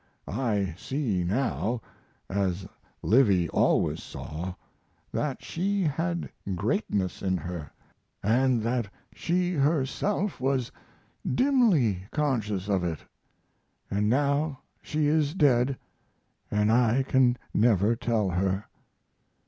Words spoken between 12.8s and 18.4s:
it. And now she is dead & I can never tell